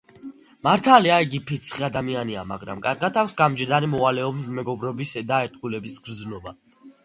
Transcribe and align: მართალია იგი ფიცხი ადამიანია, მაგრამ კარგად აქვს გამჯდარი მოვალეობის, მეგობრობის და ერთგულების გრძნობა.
მართალია 0.67 1.17
იგი 1.25 1.41
ფიცხი 1.49 1.85
ადამიანია, 1.89 2.47
მაგრამ 2.53 2.81
კარგად 2.87 3.21
აქვს 3.25 3.37
გამჯდარი 3.43 3.93
მოვალეობის, 3.95 4.51
მეგობრობის 4.59 5.15
და 5.33 5.43
ერთგულების 5.51 6.03
გრძნობა. 6.09 6.61